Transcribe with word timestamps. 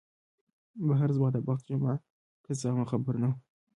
بهر 0.87 1.09
زما 1.15 1.27
د 1.33 1.37
بخت 1.47 1.63
جمعه 1.69 1.95
قضا 2.45 2.69
وه 2.75 2.85
خبر 2.91 3.13
نه 3.23 3.27
وم 3.29 3.37